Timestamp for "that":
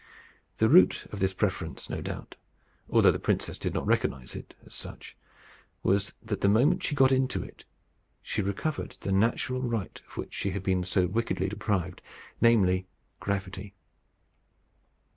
6.23-6.41